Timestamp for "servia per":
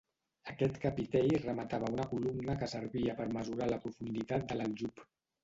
2.73-3.29